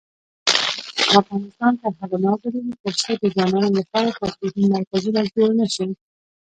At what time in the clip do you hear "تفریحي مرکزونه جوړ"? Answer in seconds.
4.21-5.49